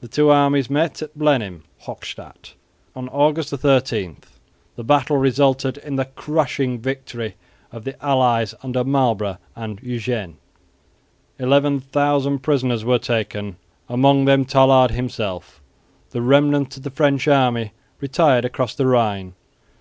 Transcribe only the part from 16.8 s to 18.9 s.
the French army retired across the